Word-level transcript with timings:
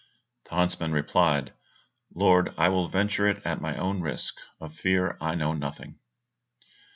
The 0.45 0.55
huntsman 0.55 0.93
replied, 0.93 1.53
"Lord, 2.11 2.55
I 2.57 2.69
will 2.69 2.87
venture 2.87 3.27
it 3.27 3.39
at 3.45 3.61
my 3.61 3.77
own 3.77 4.01
risk, 4.01 4.35
of 4.59 4.73
fear 4.73 5.15
I 5.21 5.35
know 5.35 5.53
nothing." 5.53 5.99